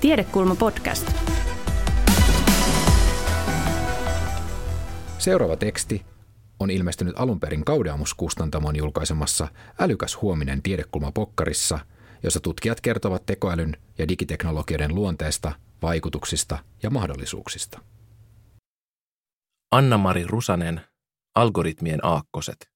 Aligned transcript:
Tiedekulma 0.00 0.56
podcast. 0.56 1.12
Seuraava 5.18 5.56
teksti 5.56 6.06
on 6.60 6.70
ilmestynyt 6.70 7.14
alun 7.18 7.40
perin 7.40 7.64
Kaudeamus-kustantamon 7.64 8.76
julkaisemassa 8.76 9.48
Älykäs 9.80 10.22
huominen 10.22 10.62
tiedekulma 10.62 11.12
pokkarissa, 11.12 11.78
jossa 12.22 12.40
tutkijat 12.40 12.80
kertovat 12.80 13.26
tekoälyn 13.26 13.76
ja 13.98 14.08
digiteknologioiden 14.08 14.94
luonteesta, 14.94 15.52
vaikutuksista 15.82 16.58
ja 16.82 16.90
mahdollisuuksista. 16.90 17.80
Anna-Mari 19.70 20.24
Rusanen, 20.26 20.80
Algoritmien 21.34 22.04
aakkoset. 22.04 22.70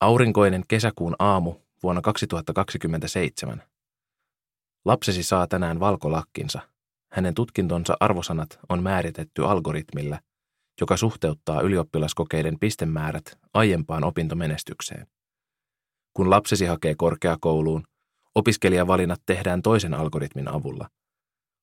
Aurinkoinen 0.00 0.64
kesäkuun 0.68 1.16
aamu 1.18 1.54
vuonna 1.82 2.00
2027. 2.02 3.62
Lapsesi 4.86 5.22
saa 5.22 5.46
tänään 5.46 5.80
valkolakkinsa. 5.80 6.60
Hänen 7.12 7.34
tutkintonsa 7.34 7.96
arvosanat 8.00 8.58
on 8.68 8.82
määritetty 8.82 9.44
algoritmilla, 9.44 10.18
joka 10.80 10.96
suhteuttaa 10.96 11.60
ylioppilaskokeiden 11.60 12.58
pistemäärät 12.60 13.38
aiempaan 13.54 14.04
opintomenestykseen. 14.04 15.06
Kun 16.14 16.30
lapsesi 16.30 16.66
hakee 16.66 16.94
korkeakouluun, 16.94 17.84
opiskelijavalinnat 18.34 19.22
tehdään 19.26 19.62
toisen 19.62 19.94
algoritmin 19.94 20.48
avulla. 20.48 20.88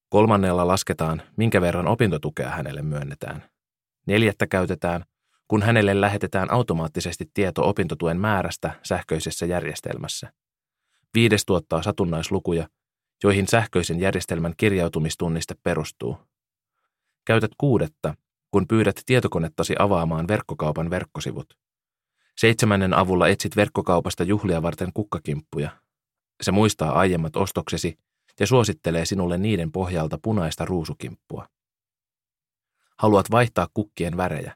Kolmannella 0.09 0.67
lasketaan, 0.67 1.21
minkä 1.37 1.61
verran 1.61 1.87
opintotukea 1.87 2.49
hänelle 2.49 2.81
myönnetään. 2.81 3.43
Neljättä 4.07 4.47
käytetään, 4.47 5.03
kun 5.47 5.61
hänelle 5.61 6.01
lähetetään 6.01 6.51
automaattisesti 6.51 7.25
tieto 7.33 7.69
opintotuen 7.69 8.19
määrästä 8.19 8.79
sähköisessä 8.83 9.45
järjestelmässä. 9.45 10.33
Viides 11.13 11.45
tuottaa 11.45 11.81
satunnaislukuja, 11.81 12.67
joihin 13.23 13.47
sähköisen 13.47 13.99
järjestelmän 13.99 14.53
kirjautumistunniste 14.57 15.55
perustuu. 15.63 16.17
Käytät 17.25 17.51
kuudetta, 17.57 18.15
kun 18.51 18.67
pyydät 18.67 19.01
tietokonettasi 19.05 19.75
avaamaan 19.79 20.27
verkkokaupan 20.27 20.89
verkkosivut. 20.89 21.57
Seitsemännen 22.37 22.93
avulla 22.93 23.27
etsit 23.27 23.55
verkkokaupasta 23.55 24.23
juhlia 24.23 24.61
varten 24.61 24.93
kukkakimppuja. 24.93 25.69
Se 26.41 26.51
muistaa 26.51 26.91
aiemmat 26.91 27.35
ostoksesi 27.35 27.97
ja 28.39 28.47
suosittelee 28.47 29.05
sinulle 29.05 29.37
niiden 29.37 29.71
pohjalta 29.71 30.19
punaista 30.21 30.65
ruusukimppua. 30.65 31.47
Haluat 32.99 33.31
vaihtaa 33.31 33.67
kukkien 33.73 34.17
värejä. 34.17 34.55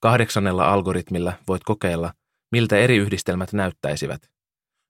Kahdeksannella 0.00 0.72
algoritmilla 0.72 1.32
voit 1.48 1.64
kokeilla, 1.64 2.12
miltä 2.52 2.76
eri 2.76 2.96
yhdistelmät 2.96 3.52
näyttäisivät. 3.52 4.30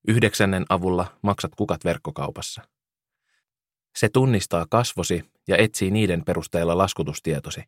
Yhdeksännen 0.08 0.66
avulla 0.68 1.18
maksat 1.22 1.52
kukat 1.56 1.84
verkkokaupassa. 1.84 2.75
Se 3.96 4.08
tunnistaa 4.08 4.66
kasvosi 4.70 5.30
ja 5.48 5.56
etsii 5.56 5.90
niiden 5.90 6.24
perusteella 6.24 6.78
laskutustietosi. 6.78 7.62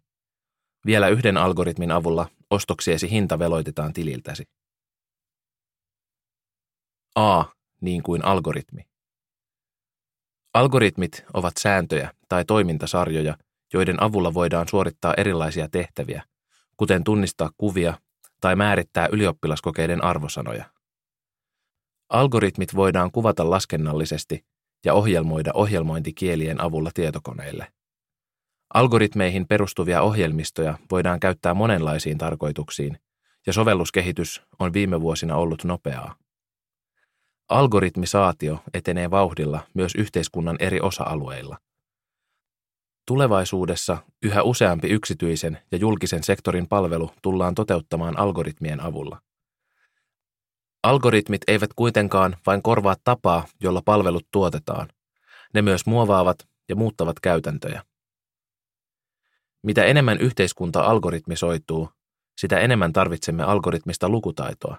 Vielä 0.87 1.09
yhden 1.09 1.37
algoritmin 1.37 1.91
avulla 1.91 2.29
ostoksiesi 2.51 3.11
hinta 3.11 3.39
veloitetaan 3.39 3.93
tililtäsi. 3.93 4.45
A, 7.15 7.45
niin 7.81 8.03
kuin 8.03 8.25
algoritmi. 8.25 8.83
Algoritmit 10.55 11.25
ovat 11.35 11.57
sääntöjä 11.57 12.15
tai 12.29 12.45
toimintasarjoja, 12.45 13.37
joiden 13.75 14.03
avulla 14.03 14.35
voidaan 14.35 14.69
suorittaa 14.69 15.15
erilaisia 15.17 15.69
tehtäviä, 15.69 16.23
kuten 16.77 17.05
tunnistaa 17.05 17.51
kuvia 17.57 17.99
tai 18.41 18.57
määrittää 18.57 19.09
ylioppilaskokeiden 19.13 20.05
arvosanoja. 20.05 20.65
Algoritmit 22.09 22.75
voidaan 22.75 23.11
kuvata 23.11 23.51
laskennallisesti 23.51 24.45
ja 24.85 24.95
ohjelmoida 24.95 25.51
ohjelmointikielien 25.55 26.61
avulla 26.61 26.91
tietokoneille. 26.95 27.67
Algoritmeihin 28.75 29.47
perustuvia 29.49 30.03
ohjelmistoja 30.03 30.79
voidaan 30.91 31.21
käyttää 31.21 31.55
monenlaisiin 31.55 32.19
tarkoituksiin, 32.19 32.99
ja 33.47 33.53
sovelluskehitys 33.53 34.43
on 34.59 34.73
viime 34.73 35.01
vuosina 35.01 35.37
ollut 35.37 35.65
nopeaa. 35.65 36.15
Algoritmisaatio 37.49 38.59
etenee 38.75 39.11
vauhdilla 39.11 39.61
myös 39.75 39.95
yhteiskunnan 39.95 40.57
eri 40.61 40.81
osa-alueilla. 40.81 41.59
Tulevaisuudessa 43.07 43.99
yhä 44.23 44.43
useampi 44.43 44.89
yksityisen 44.89 45.59
ja 45.73 45.79
julkisen 45.79 46.25
sektorin 46.25 46.69
palvelu 46.69 47.11
tullaan 47.23 47.55
toteuttamaan 47.55 48.19
algoritmien 48.19 48.81
avulla. 48.81 49.21
Algoritmit 50.83 51.41
eivät 51.47 51.71
kuitenkaan 51.77 52.37
vain 52.47 52.63
korvaa 52.63 52.97
tapaa, 53.05 53.47
jolla 53.61 53.83
palvelut 53.85 54.27
tuotetaan. 54.31 54.89
Ne 55.55 55.63
myös 55.63 55.87
muovaavat 55.87 56.49
ja 56.69 56.77
muuttavat 56.77 57.21
käytäntöjä. 57.21 57.83
Mitä 59.63 59.85
enemmän 59.85 60.19
yhteiskunta 60.19 60.81
algoritmisoituu, 60.81 61.89
sitä 62.39 62.59
enemmän 62.59 62.93
tarvitsemme 62.93 63.43
algoritmista 63.43 64.09
lukutaitoa. 64.09 64.79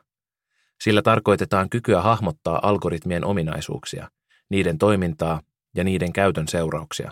Sillä 0.82 1.02
tarkoitetaan 1.02 1.70
kykyä 1.70 2.02
hahmottaa 2.02 2.60
algoritmien 2.64 3.26
ominaisuuksia, 3.26 4.10
niiden 4.50 4.78
toimintaa 4.78 5.42
ja 5.76 5.84
niiden 5.84 6.14
käytön 6.14 6.48
seurauksia. 6.48 7.12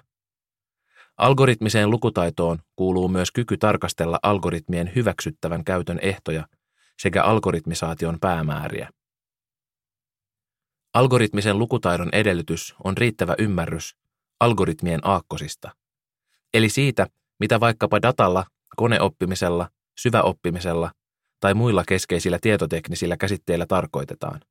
Algoritmiseen 1.17 1.89
lukutaitoon 1.89 2.59
kuuluu 2.75 3.07
myös 3.07 3.31
kyky 3.31 3.57
tarkastella 3.57 4.19
algoritmien 4.23 4.91
hyväksyttävän 4.95 5.63
käytön 5.63 5.99
ehtoja 6.01 6.47
sekä 6.99 7.23
algoritmisaation 7.23 8.17
päämääriä. 8.21 8.89
Algoritmisen 10.93 11.59
lukutaidon 11.59 12.09
edellytys 12.11 12.75
on 12.83 12.97
riittävä 12.97 13.35
ymmärrys 13.37 13.95
algoritmien 14.39 14.99
aakkosista, 15.03 15.75
eli 16.53 16.69
siitä, 16.69 17.07
mitä 17.39 17.59
vaikkapa 17.59 18.01
datalla, 18.01 18.45
koneoppimisella, 18.75 19.69
syväoppimisella 19.97 20.91
tai 21.39 21.53
muilla 21.53 21.83
keskeisillä 21.87 22.39
tietoteknisillä 22.41 23.17
käsitteillä 23.17 23.65
tarkoitetaan. 23.65 24.41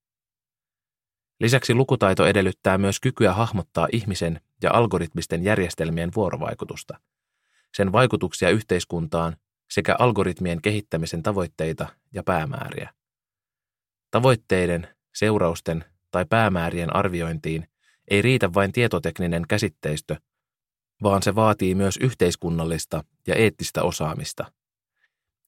Lisäksi 1.41 1.75
lukutaito 1.75 2.27
edellyttää 2.27 2.79
myös 2.79 3.01
kykyä 3.01 3.33
hahmottaa 3.33 3.89
ihmisen 3.93 4.41
ja 4.63 4.71
algoritmisten 4.73 5.45
järjestelmien 5.45 6.11
vuorovaikutusta, 6.15 7.01
sen 7.75 7.93
vaikutuksia 7.93 8.51
yhteiskuntaan 8.51 9.37
sekä 9.71 9.97
algoritmien 9.99 10.63
kehittämisen 10.63 11.23
tavoitteita 11.23 11.89
ja 12.15 12.23
päämääriä. 12.23 12.95
Tavoitteiden, 14.11 14.89
seurausten 15.15 15.85
tai 16.11 16.25
päämäärien 16.31 16.97
arviointiin 16.97 17.69
ei 18.11 18.23
riitä 18.23 18.55
vain 18.55 18.73
tietotekninen 18.73 19.43
käsitteistö, 19.49 20.17
vaan 21.03 21.23
se 21.23 21.35
vaatii 21.35 21.75
myös 21.75 21.97
yhteiskunnallista 21.97 23.05
ja 23.27 23.35
eettistä 23.35 23.83
osaamista. 23.83 24.53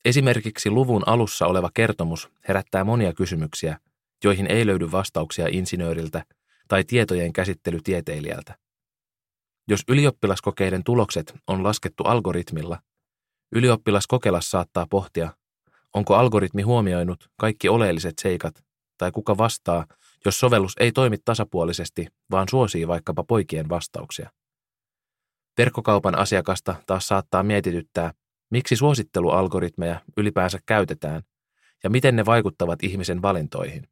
Esimerkiksi 0.04 0.70
luvun 0.70 1.02
alussa 1.06 1.46
oleva 1.46 1.70
kertomus 1.74 2.28
herättää 2.48 2.84
monia 2.84 3.12
kysymyksiä, 3.12 3.80
joihin 4.24 4.46
ei 4.46 4.66
löydy 4.66 4.92
vastauksia 4.92 5.46
insinööriltä 5.50 6.24
tai 6.68 6.84
tietojen 6.84 7.32
käsittelytieteilijältä. 7.32 8.58
Jos 9.68 9.80
ylioppilaskokeiden 9.88 10.84
tulokset 10.84 11.34
on 11.46 11.62
laskettu 11.62 12.04
algoritmilla, 12.04 12.82
ylioppilaskokelas 13.52 14.50
saattaa 14.50 14.86
pohtia, 14.90 15.34
onko 15.94 16.14
algoritmi 16.14 16.62
huomioinut 16.62 17.30
kaikki 17.36 17.68
oleelliset 17.68 18.14
seikat 18.18 18.64
tai 18.98 19.12
kuka 19.12 19.38
vastaa, 19.38 19.86
jos 20.24 20.40
sovellus 20.40 20.72
ei 20.80 20.92
toimi 20.92 21.16
tasapuolisesti, 21.24 22.06
vaan 22.30 22.48
suosii 22.50 22.88
vaikkapa 22.88 23.24
poikien 23.24 23.68
vastauksia. 23.68 24.30
Verkkokaupan 25.58 26.18
asiakasta 26.18 26.74
taas 26.86 27.08
saattaa 27.08 27.42
mietityttää, 27.42 28.12
miksi 28.50 28.76
suosittelualgoritmeja 28.76 30.00
ylipäänsä 30.16 30.58
käytetään 30.66 31.22
ja 31.84 31.90
miten 31.90 32.16
ne 32.16 32.26
vaikuttavat 32.26 32.82
ihmisen 32.82 33.22
valintoihin. 33.22 33.88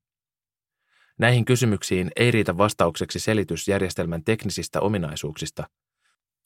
Näihin 1.19 1.45
kysymyksiin 1.45 2.11
ei 2.17 2.31
riitä 2.31 2.59
vastaukseksi 2.59 3.19
selitys 3.19 3.69
järjestelmän 3.69 4.25
teknisistä 4.25 4.81
ominaisuuksista, 4.81 5.69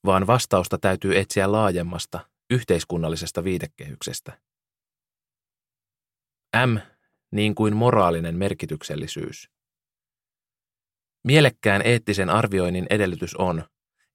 vaan 0.05 0.27
vastausta 0.27 0.79
täytyy 0.79 1.19
etsiä 1.19 1.53
laajemmasta, 1.53 2.21
yhteiskunnallisesta 2.51 3.45
viitekehyksestä. 3.45 4.41
M 6.57 6.77
niin 7.33 7.55
kuin 7.55 7.77
moraalinen 7.77 8.35
merkityksellisyys. 8.35 9.51
Mielekkään 11.25 11.83
eettisen 11.85 12.31
arvioinnin 12.31 12.87
edellytys 12.91 13.37
on, 13.37 13.65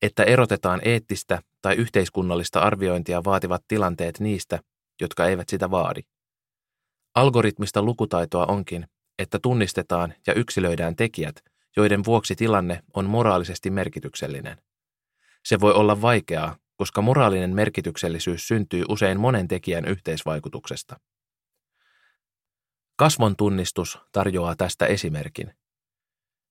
että 0.02 0.24
erotetaan 0.24 0.82
eettistä 0.84 1.42
tai 1.62 1.76
yhteiskunnallista 1.76 2.60
arviointia 2.60 3.24
vaativat 3.24 3.64
tilanteet 3.68 4.20
niistä, 4.20 4.60
jotka 5.02 5.26
eivät 5.26 5.50
sitä 5.50 5.72
vaadi. 5.72 6.02
Algoritmista 7.16 7.82
lukutaitoa 7.84 8.46
onkin, 8.46 8.88
että 9.20 9.40
tunnistetaan 9.40 10.14
ja 10.28 10.34
yksilöidään 10.34 10.96
tekijät, 10.96 11.36
joiden 11.78 12.06
vuoksi 12.06 12.36
tilanne 12.36 12.84
on 12.94 13.06
moraalisesti 13.06 13.70
merkityksellinen. 13.70 14.58
Se 15.46 15.60
voi 15.60 15.74
olla 15.74 16.02
vaikeaa, 16.02 16.58
koska 16.76 17.02
moraalinen 17.02 17.56
merkityksellisyys 17.56 18.48
syntyy 18.48 18.84
usein 18.90 19.20
monen 19.20 19.48
tekijän 19.48 19.86
yhteisvaikutuksesta. 19.86 21.00
Kasvon 22.96 23.36
tunnistus 23.36 24.00
tarjoaa 24.12 24.56
tästä 24.56 24.86
esimerkin. 24.86 25.54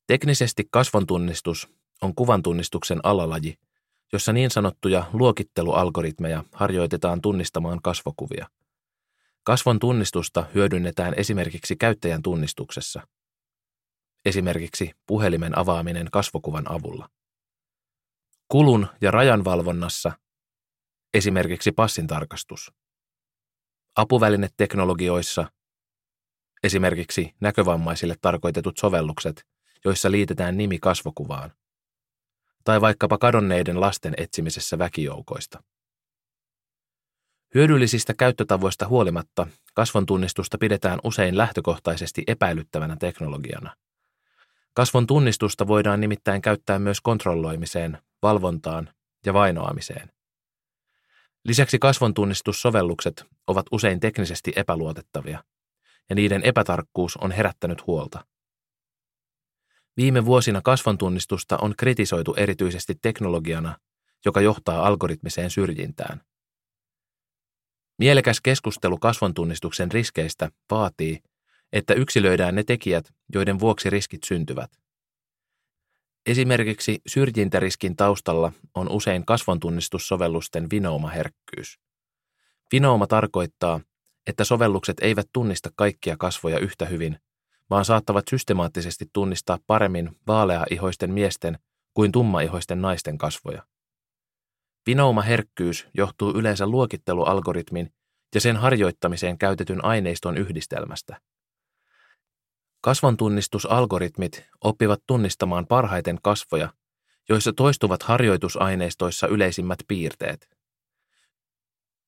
Teknisesti 0.07 0.69
kasvon 0.71 1.07
tunnistus 1.07 1.69
on 2.03 2.15
kuvantunnistuksen 2.15 3.01
alalaji, 3.03 3.59
jossa 4.13 4.33
niin 4.33 4.51
sanottuja 4.51 5.05
luokittelualgoritmeja 5.13 6.45
harjoitetaan 6.53 7.21
tunnistamaan 7.21 7.83
kasvokuvia. 7.83 8.49
Kasvon 9.45 9.79
tunnistusta 9.79 10.45
hyödynnetään 10.55 11.15
esimerkiksi 11.17 11.77
käyttäjän 11.77 12.23
tunnistuksessa. 12.23 13.07
Esimerkiksi 14.25 14.91
puhelimen 15.07 15.59
avaaminen 15.59 16.09
kasvokuvan 16.13 16.71
avulla. 16.73 17.09
Kulun 18.49 18.87
ja 19.01 19.11
rajan 19.11 19.45
valvonnassa 19.45 20.13
esimerkiksi 21.15 21.73
passin 21.73 22.07
tarkastus. 22.07 22.73
Apuvälineteknologioissa 23.97 25.51
esimerkiksi 26.63 27.35
näkövammaisille 27.41 28.15
tarkoitetut 28.21 28.79
sovellukset, 28.79 29.47
joissa 29.85 30.11
liitetään 30.11 30.57
nimi 30.57 30.79
kasvokuvaan– 30.79 31.53
tai 32.65 32.81
vaikkapa 32.81 33.19
kadonneiden 33.19 33.81
lasten 33.81 34.15
etsimisessä 34.17 34.79
väkijoukoista. 34.79 35.63
Hyödyllisistä 37.55 38.15
käyttötavoista 38.15 38.89
huolimatta 38.89 39.47
kasvon 39.75 40.07
tunnistusta 40.07 40.59
pidetään 40.59 40.99
usein 41.05 41.37
lähtökohtaisesti 41.37 42.23
epäilyttävänä 42.27 42.97
teknologiana. 43.01 43.75
Kasvon 44.75 45.07
tunnistusta 45.07 45.67
voidaan 45.67 46.01
nimittäin 46.01 46.43
käyttää 46.43 46.79
myös 46.79 47.01
kontrolloimiseen, 47.01 47.99
valvontaan 48.25 48.91
ja 49.27 49.35
vainoamiseen. 49.35 50.13
Lisäksi 51.45 51.79
kasvon 51.79 52.15
tunnistussovellukset 52.15 53.25
ovat 53.47 53.67
usein 53.73 54.01
teknisesti 54.01 54.53
epäluotettavia, 54.57 55.45
ja 56.09 56.15
niiden 56.15 56.43
epätarkkuus 56.45 57.17
on 57.17 57.33
herättänyt 57.33 57.87
huolta. 57.87 58.25
Viime 59.97 60.25
vuosina 60.25 60.61
kasvontunnistusta 60.63 61.59
on 61.59 61.75
kritisoitu 61.79 62.35
erityisesti 62.35 62.95
teknologiana, 63.03 63.79
joka 64.25 64.41
johtaa 64.41 64.87
algoritmiseen 64.87 65.51
syrjintään. 65.51 66.21
Mielekäs 67.99 68.41
keskustelu 68.41 68.99
kasvontunnistuksen 68.99 69.93
riskeistä 69.93 70.51
vaatii, 70.71 71.21
että 71.73 71.95
yksilöidään 71.95 72.55
ne 72.55 72.65
tekijät, 72.65 73.13
joiden 73.35 73.61
vuoksi 73.61 73.91
riskit 73.91 74.25
syntyvät. 74.25 74.84
Esimerkiksi 76.27 77.01
syrjintäriskin 77.07 77.97
taustalla 77.97 78.53
on 78.75 78.91
usein 78.91 79.27
kasvontunnistussovellusten 79.27 80.71
vinoumaherkkyys. 80.71 81.79
Vinouma 82.73 83.07
tarkoittaa, 83.07 83.81
että 84.27 84.45
sovellukset 84.45 84.97
eivät 85.01 85.27
tunnista 85.33 85.71
kaikkia 85.77 86.17
kasvoja 86.19 86.59
yhtä 86.59 86.87
hyvin 86.87 87.19
vaan 87.71 87.85
saattavat 87.85 88.25
systemaattisesti 88.31 89.07
tunnistaa 89.13 89.59
paremmin 89.67 90.17
vaaleaihoisten 90.27 91.13
miesten 91.13 91.59
kuin 91.95 92.13
tummaihoisten 92.13 92.83
naisten 92.83 93.19
kasvoja. 93.19 93.63
Vinouma-herkkyys 94.87 95.87
johtuu 95.95 96.31
yleensä 96.31 96.67
luokittelualgoritmin 96.67 97.93
ja 98.35 98.41
sen 98.41 98.57
harjoittamiseen 98.57 99.39
käytetyn 99.39 99.85
aineiston 99.85 100.37
yhdistelmästä. 100.37 101.21
Kasvontunnistusalgoritmit 102.85 104.45
oppivat 104.65 105.03
tunnistamaan 105.07 105.67
parhaiten 105.67 106.19
kasvoja, 106.23 106.73
joissa 107.29 107.53
toistuvat 107.53 108.03
harjoitusaineistoissa 108.03 109.27
yleisimmät 109.27 109.79
piirteet. 109.89 110.49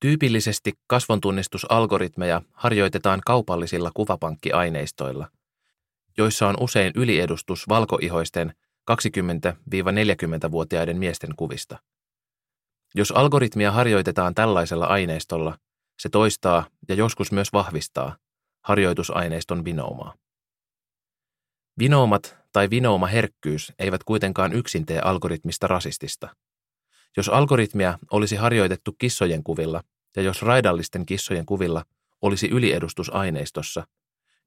Tyypillisesti 0.00 0.73
kasvontunnistusalgoritmeja 0.87 2.43
harjoitetaan 2.52 3.20
kaupallisilla 3.26 3.90
kuvapankkiaineistoilla, 3.94 5.28
joissa 6.17 6.49
on 6.49 6.56
usein 6.61 6.93
yliedustus 6.94 7.69
valkoihoisten 7.69 8.55
20-40-vuotiaiden 8.90 10.99
miesten 10.99 11.37
kuvista. 11.37 11.78
Jos 12.94 13.12
algoritmia 13.12 13.73
harjoitetaan 13.73 14.34
tällaisella 14.34 14.87
aineistolla, 14.87 15.58
se 15.99 16.08
toistaa 16.08 16.67
ja 16.88 16.94
joskus 16.94 17.32
myös 17.32 17.52
vahvistaa 17.52 18.17
harjoitusaineiston 18.62 19.64
vinoumaa. 19.64 20.14
Vinoumat 21.78 22.37
tai 22.52 22.70
vinoumaherkkyys 22.70 23.73
eivät 23.78 24.05
kuitenkaan 24.05 24.52
yksin 24.52 24.87
tee 24.87 25.00
algoritmista 25.00 25.67
rasistista. 25.67 26.37
Jos 27.17 27.28
algoritmia 27.28 27.99
olisi 28.11 28.37
harjoitettu 28.37 28.93
kissojen 28.99 29.44
kuvilla 29.44 29.82
ja 30.17 30.23
jos 30.23 30.43
raidallisten 30.43 31.06
kissojen 31.06 31.46
kuvilla 31.46 31.84
olisi 32.23 32.49
yliedustus 32.49 33.14
aineistossa, 33.14 33.87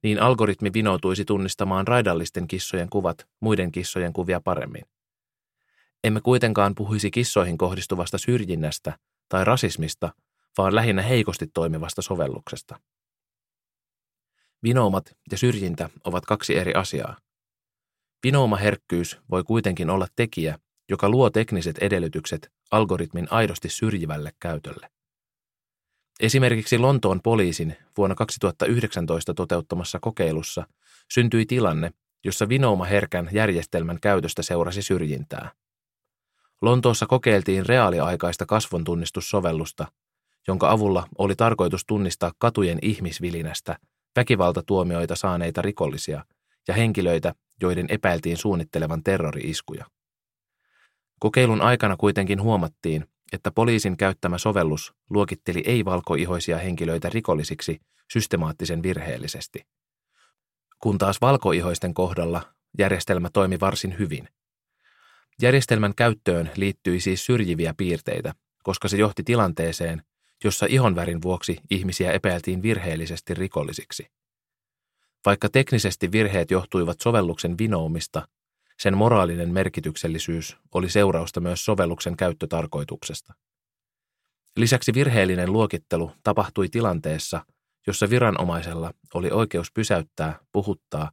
niin 0.02 0.22
algoritmi 0.22 0.72
vinoutuisi 0.72 1.24
tunnistamaan 1.24 1.86
raidallisten 1.86 2.48
kissojen 2.48 2.88
kuvat 2.88 3.26
muiden 3.40 3.72
kissojen 3.72 4.12
kuvia 4.12 4.40
paremmin. 4.40 4.84
Emme 6.04 6.20
kuitenkaan 6.20 6.74
puhuisi 6.74 7.10
kissoihin 7.10 7.58
kohdistuvasta 7.58 8.18
syrjinnästä 8.18 8.98
tai 9.28 9.44
rasismista, 9.44 10.12
vaan 10.58 10.74
lähinnä 10.74 11.02
heikosti 11.02 11.46
toimivasta 11.54 12.02
sovelluksesta. 12.02 12.80
Vinoumat 14.62 15.16
ja 15.30 15.38
syrjintä 15.38 15.90
ovat 16.04 16.26
kaksi 16.26 16.56
eri 16.56 16.74
asiaa. 16.74 17.16
Vinoumaherkkyys 18.24 19.18
voi 19.30 19.44
kuitenkin 19.44 19.90
olla 19.90 20.06
tekijä, 20.16 20.58
joka 20.88 21.08
luo 21.08 21.30
tekniset 21.30 21.78
edellytykset 21.78 22.52
algoritmin 22.70 23.26
aidosti 23.30 23.68
syrjivälle 23.68 24.32
käytölle. 24.40 24.90
Esimerkiksi 26.20 26.78
Lontoon 26.78 27.20
poliisin 27.22 27.76
vuonna 27.96 28.14
2019 28.14 29.34
toteuttamassa 29.34 29.98
kokeilussa 30.00 30.66
syntyi 31.12 31.46
tilanne, 31.46 31.90
jossa 32.24 32.48
vinooma-herkän 32.48 33.28
järjestelmän 33.32 34.00
käytöstä 34.00 34.42
seurasi 34.42 34.82
syrjintää. 34.82 35.50
Lontoossa 36.62 37.06
kokeiltiin 37.06 37.66
reaaliaikaista 37.66 38.46
kasvontunnistussovellusta, 38.46 39.86
jonka 40.48 40.70
avulla 40.70 41.08
oli 41.18 41.36
tarkoitus 41.36 41.84
tunnistaa 41.86 42.32
katujen 42.38 42.78
ihmisvilinästä 42.82 43.76
väkivaltatuomioita 44.16 45.16
saaneita 45.16 45.62
rikollisia 45.62 46.24
ja 46.68 46.74
henkilöitä, 46.74 47.34
joiden 47.62 47.86
epäiltiin 47.88 48.36
suunnittelevan 48.36 49.02
terrori-iskuja. 49.02 49.86
Kokeilun 51.20 51.60
aikana 51.60 51.96
kuitenkin 51.96 52.42
huomattiin, 52.42 53.06
että 53.32 53.50
poliisin 53.50 53.96
käyttämä 53.96 54.38
sovellus 54.38 54.94
luokitteli 55.10 55.62
ei-valkoihoisia 55.66 56.58
henkilöitä 56.58 57.08
rikollisiksi 57.08 57.80
systemaattisen 58.12 58.82
virheellisesti. 58.82 59.66
Kun 60.78 60.98
taas 60.98 61.20
valkoihoisten 61.20 61.94
kohdalla 61.94 62.42
järjestelmä 62.78 63.28
toimi 63.32 63.60
varsin 63.60 63.98
hyvin. 63.98 64.28
Järjestelmän 65.42 65.94
käyttöön 65.94 66.50
liittyi 66.56 67.00
siis 67.00 67.26
syrjiviä 67.26 67.74
piirteitä, 67.76 68.34
koska 68.62 68.88
se 68.88 68.96
johti 68.96 69.22
tilanteeseen, 69.22 70.02
jossa 70.44 70.66
ihonvärin 70.68 71.22
vuoksi 71.22 71.58
ihmisiä 71.70 72.12
epäiltiin 72.12 72.62
virheellisesti 72.62 73.34
rikollisiksi. 73.34 74.06
Vaikka 75.26 75.48
teknisesti 75.48 76.12
virheet 76.12 76.50
johtuivat 76.50 77.00
sovelluksen 77.00 77.58
vinoumista, 77.58 78.28
sen 78.78 78.96
moraalinen 78.96 79.50
merkityksellisyys 79.50 80.56
oli 80.74 80.90
seurausta 80.90 81.40
myös 81.40 81.64
sovelluksen 81.64 82.16
käyttötarkoituksesta. 82.16 83.34
Lisäksi 84.56 84.94
virheellinen 84.94 85.52
luokittelu 85.52 86.12
tapahtui 86.22 86.68
tilanteessa, 86.68 87.46
jossa 87.86 88.10
viranomaisella 88.10 88.92
oli 89.14 89.30
oikeus 89.30 89.72
pysäyttää, 89.72 90.38
puhuttaa 90.52 91.10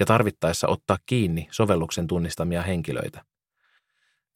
ja 0.00 0.06
tarvittaessa 0.06 0.68
ottaa 0.68 0.98
kiinni 1.06 1.48
sovelluksen 1.50 2.06
tunnistamia 2.06 2.62
henkilöitä. 2.62 3.24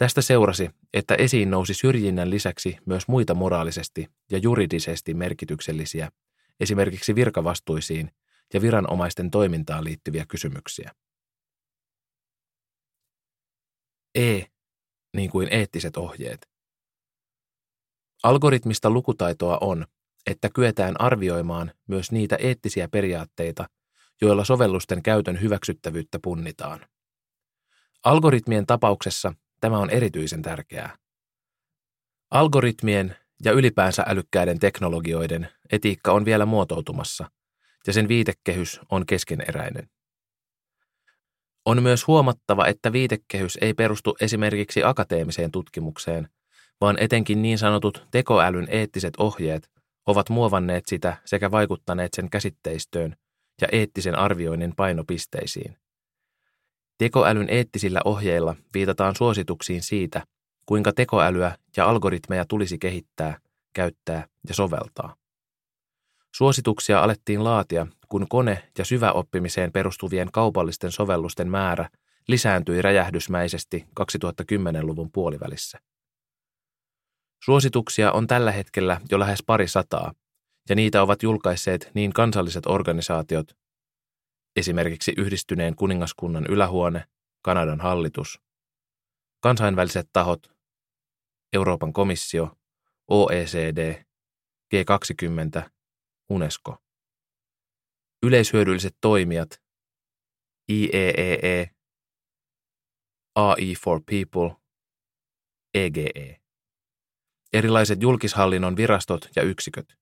Tästä 0.03 0.23
seurasi, 0.23 0.71
että 0.93 1.15
esiin 1.15 1.51
nousi 1.51 1.75
syrjinnän 1.75 2.31
lisäksi 2.31 2.77
myös 2.87 3.09
muita 3.09 3.35
moraalisesti 3.35 4.07
ja 4.31 4.39
juridisesti 4.39 5.15
merkityksellisiä, 5.15 6.11
esimerkiksi 6.61 7.15
virkavastuisiin 7.15 8.11
ja 8.55 8.63
viranomaisten 8.63 9.31
toimintaan 9.31 9.85
liittyviä 9.85 10.25
kysymyksiä. 10.29 10.93
E, 14.15 14.41
niin 15.17 15.31
kuin 15.31 15.49
eettiset 15.51 15.97
ohjeet. 15.97 16.49
Algoritmista 18.23 18.91
lukutaitoa 18.91 19.59
on, 19.61 19.87
että 20.27 20.49
kyetään 20.55 21.01
arvioimaan 21.01 21.73
myös 21.87 22.13
niitä 22.13 22.37
eettisiä 22.37 22.89
periaatteita, 22.89 23.69
joilla 24.21 24.45
sovellusten 24.45 25.03
käytön 25.03 25.41
hyväksyttävyyttä 25.41 26.19
punnitaan. 26.23 26.87
Algoritmien 28.05 28.67
tapauksessa 28.67 29.35
tämä 29.63 29.79
on 29.79 29.91
erityisen 29.91 30.43
tärkeää. 30.43 30.97
Algoritmien 32.31 33.17
ja 33.45 33.53
ylipäänsä 33.53 34.05
älykkäiden 34.07 34.59
teknologioiden 34.59 35.49
etiikka 35.73 36.13
on 36.13 36.25
vielä 36.25 36.47
muotoutumassa, 36.47 37.31
ja 37.87 37.93
sen 37.93 38.09
viitekehys 38.09 38.81
on 38.91 39.07
keskeneräinen. 39.07 39.89
On 41.65 41.83
myös 41.83 42.07
huomattava, 42.07 42.67
että 42.67 42.93
viitekehys 42.93 43.59
ei 43.61 43.75
perustu 43.75 44.17
esimerkiksi 44.21 44.85
akateemiseen 44.85 45.51
tutkimukseen, 45.51 46.29
vaan 46.81 46.97
etenkin 46.99 47.43
niin 47.43 47.59
sanotut 47.59 48.07
tekoälyn 48.11 48.67
eettiset 48.71 49.15
ohjeet 49.19 49.71
ovat 50.07 50.29
muovanneet 50.29 50.87
sitä 50.87 51.17
sekä 51.25 51.51
vaikuttaneet 51.51 52.15
sen 52.15 52.31
käsitteistöön 52.31 53.17
ja 53.61 53.69
eettisen 53.73 54.19
arvioinnin 54.19 54.77
painopisteisiin. 54.77 55.82
Tekoälyn 57.03 57.51
eettisillä 57.51 58.01
ohjeilla 58.05 58.57
viitataan 58.75 59.17
suosituksiin 59.17 59.83
siitä, 59.83 60.27
kuinka 60.67 60.93
tekoälyä 60.93 61.57
ja 61.77 61.87
algoritmeja 61.87 62.45
tulisi 62.45 62.79
kehittää, 62.79 63.39
käyttää 63.73 64.27
ja 64.49 64.55
soveltaa. 64.55 65.17
Suosituksia 66.35 67.03
alettiin 67.03 67.45
laatia, 67.45 67.87
kun 68.09 68.27
kone- 68.29 68.63
ja 68.79 68.85
syväoppimiseen 68.85 69.73
perustuvien 69.73 70.29
kaupallisten 70.33 70.93
sovellusten 70.93 71.51
määrä 71.51 71.89
lisääntyi 72.29 72.83
räjähdysmäisesti 72.83 73.87
2010-luvun 74.01 75.11
puolivälissä. 75.13 75.79
Suosituksia 77.45 78.13
on 78.13 78.27
tällä 78.27 78.53
hetkellä 78.53 79.01
jo 79.11 79.19
lähes 79.19 79.43
pari 79.47 79.69
sataa, 79.69 80.13
ja 80.69 80.75
niitä 80.75 81.03
ovat 81.03 81.23
julkaisseet 81.23 81.91
niin 81.95 82.13
kansalliset 82.13 82.67
organisaatiot, 82.67 83.62
esimerkiksi 84.57 85.13
yhdistyneen 85.17 85.77
kuningaskunnan 85.77 86.47
ylähuone, 86.47 87.05
Kanadan 87.43 87.81
hallitus, 87.81 88.41
kansainväliset 89.41 90.09
tahot, 90.13 90.53
Euroopan 91.53 91.93
komissio, 91.93 92.59
OECD, 93.09 94.05
G20, 94.75 95.71
UNESCO. 96.31 96.77
Yleishyödylliset 98.23 98.97
toimijat, 99.01 99.63
IEEE, 100.69 101.71
AI 103.35 103.75
for 103.75 104.01
People, 104.11 104.57
EGE. 105.75 106.41
Erilaiset 107.53 108.03
julkishallinnon 108.03 108.77
virastot 108.77 109.29
ja 109.37 109.43
yksiköt. 109.43 109.99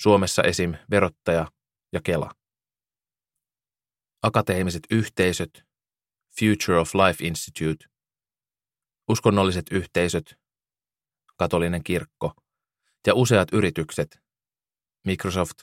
Suomessa 0.00 0.42
esim. 0.42 0.74
verottaja 0.90 1.46
ja 1.92 2.00
Kela. 2.04 2.37
Akateemiset 4.22 4.82
yhteisöt, 4.90 5.64
Future 6.38 6.78
of 6.78 6.94
Life 6.94 7.24
Institute, 7.24 7.86
uskonnolliset 9.08 9.66
yhteisöt, 9.70 10.38
katolinen 11.36 11.84
kirkko 11.84 12.32
ja 13.06 13.14
useat 13.14 13.48
yritykset, 13.52 14.20
Microsoft, 15.06 15.62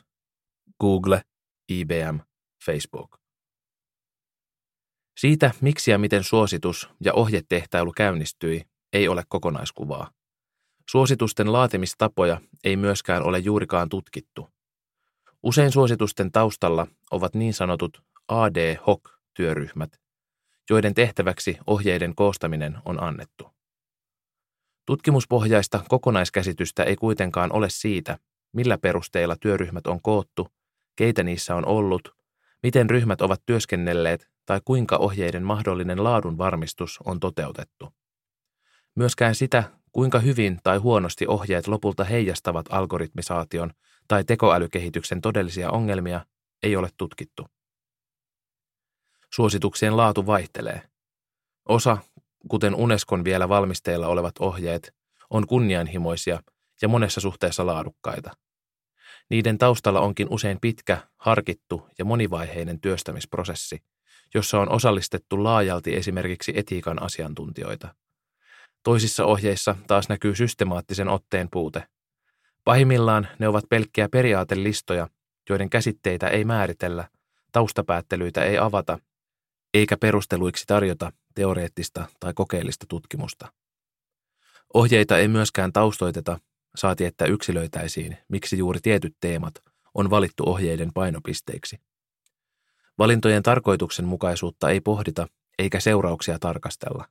Google, 0.79 1.21
IBM, 1.69 2.19
Facebook. 2.65 3.17
Siitä, 5.17 5.51
miksi 5.61 5.91
ja 5.91 5.97
miten 5.97 6.23
suositus 6.23 6.89
ja 7.03 7.13
ohjetehtailu 7.13 7.91
käynnistyi, 7.91 8.61
ei 8.93 9.07
ole 9.07 9.23
kokonaiskuvaa. 9.29 10.11
Suositusten 10.89 11.53
laatimistapoja 11.53 12.41
ei 12.63 12.77
myöskään 12.77 13.23
ole 13.23 13.39
juurikaan 13.39 13.89
tutkittu. 13.89 14.49
Usein 15.43 15.71
suositusten 15.71 16.31
taustalla 16.31 16.87
ovat 17.11 17.35
niin 17.35 17.53
sanotut 17.53 18.03
ad 18.27 18.77
hoc-työryhmät, 18.87 19.99
joiden 20.69 20.93
tehtäväksi 20.93 21.57
ohjeiden 21.67 22.15
koostaminen 22.15 22.77
on 22.85 23.03
annettu. 23.03 23.55
Tutkimuspohjaista 24.85 25.83
kokonaiskäsitystä 25.89 26.83
ei 26.83 26.95
kuitenkaan 26.95 27.51
ole 27.51 27.69
siitä, 27.69 28.17
millä 28.53 28.77
perusteilla 28.77 29.35
työryhmät 29.35 29.87
on 29.87 30.01
koottu, 30.01 30.47
keitä 30.95 31.23
niissä 31.23 31.55
on 31.55 31.65
ollut, 31.65 32.15
miten 32.63 32.89
ryhmät 32.89 33.21
ovat 33.21 33.41
työskennelleet 33.45 34.29
tai 34.45 34.61
kuinka 34.65 34.97
ohjeiden 34.97 35.43
mahdollinen 35.43 36.03
laadun 36.03 36.37
varmistus 36.37 36.99
on 37.05 37.19
toteutettu. 37.19 37.93
Myöskään 38.95 39.35
sitä, 39.35 39.63
kuinka 39.91 40.19
hyvin 40.19 40.59
tai 40.63 40.77
huonosti 40.77 41.27
ohjeet 41.27 41.67
lopulta 41.67 42.03
heijastavat 42.03 42.65
algoritmisaation 42.69 43.71
tai 44.07 44.23
tekoälykehityksen 44.23 45.21
todellisia 45.21 45.71
ongelmia, 45.71 46.25
ei 46.63 46.75
ole 46.75 46.89
tutkittu. 46.97 47.54
Suosituksien 49.35 49.97
laatu 49.97 50.25
vaihtelee. 50.25 50.81
Osa, 51.69 51.97
kuten 52.47 52.75
Unescon 52.75 53.23
vielä 53.23 53.49
valmisteilla 53.49 54.07
olevat 54.07 54.37
ohjeet, 54.39 54.95
on 55.29 55.47
kunnianhimoisia 55.47 56.39
ja 56.81 56.87
monessa 56.87 57.21
suhteessa 57.21 57.65
laadukkaita. 57.65 58.31
Niiden 59.29 59.57
taustalla 59.57 59.99
onkin 59.99 60.27
usein 60.29 60.57
pitkä, 60.61 60.97
harkittu 61.17 61.87
ja 61.97 62.05
monivaiheinen 62.05 62.81
työstämisprosessi, 62.81 63.83
jossa 64.33 64.59
on 64.59 64.69
osallistettu 64.71 65.43
laajalti 65.43 65.95
esimerkiksi 65.95 66.53
etiikan 66.55 67.01
asiantuntijoita. 67.01 67.95
Toisissa 68.83 69.25
ohjeissa 69.25 69.75
taas 69.87 70.09
näkyy 70.09 70.35
systemaattisen 70.35 71.09
otteen 71.09 71.47
puute. 71.51 71.83
Pahimmillaan 72.63 73.27
ne 73.39 73.47
ovat 73.47 73.65
pelkkiä 73.69 74.09
periaatelistoja, 74.09 75.07
joiden 75.49 75.69
käsitteitä 75.69 76.27
ei 76.27 76.45
määritellä, 76.45 77.09
taustapäättelyitä 77.51 78.43
ei 78.43 78.57
avata, 78.57 78.99
eikä 79.75 79.97
perusteluiksi 79.97 80.63
tarjota 80.67 81.11
teoreettista 81.35 82.05
tai 82.19 82.33
kokeellista 82.33 82.85
tutkimusta. 82.89 83.53
Ohjeita 84.73 85.17
ei 85.17 85.27
myöskään 85.27 85.73
taustoiteta, 85.73 86.39
saati 86.75 87.05
että 87.05 87.25
yksilöitäisiin, 87.25 88.17
miksi 88.27 88.57
juuri 88.57 88.79
tietyt 88.79 89.15
teemat 89.19 89.53
on 89.93 90.09
valittu 90.09 90.49
ohjeiden 90.49 90.91
painopisteiksi. 90.93 91.79
Valintojen 92.97 93.43
tarkoituksenmukaisuutta 93.43 94.69
ei 94.69 94.81
pohdita 94.81 95.27
eikä 95.59 95.79
seurauksia 95.79 96.39
tarkastella. 96.39 97.05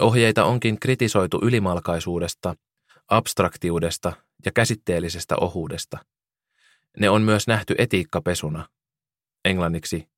Ohjeita 0.00 0.44
onkin 0.44 0.80
kritisoitu 0.80 1.38
ylimalkaisuudesta, 1.42 2.54
abstraktiudesta 3.08 4.12
ja 4.44 4.52
käsitteellisestä 4.52 5.36
ohuudesta. 5.36 5.98
Ne 6.98 7.10
on 7.10 7.22
myös 7.22 7.46
nähty 7.46 7.74
etiikkapesuna, 7.78 8.68
englanniksi 9.44 10.08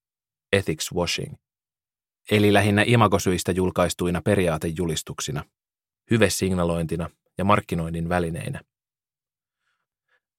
ethics 0.53 0.93
washing, 0.95 1.35
eli 2.31 2.53
lähinnä 2.53 2.85
imagosyistä 2.87 3.53
julkaistuina 3.53 4.23
periaatejulistuksina, 4.23 5.45
hyvesignalointina 6.11 7.11
ja 7.39 7.45
markkinoinnin 7.45 8.09
välineinä. 8.09 8.61